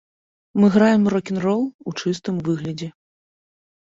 Мы 0.59 0.67
граем 0.75 1.03
рок-н-рол 1.13 1.61
у 1.91 1.93
чыстым 1.99 2.35
выглядзе. 2.47 2.89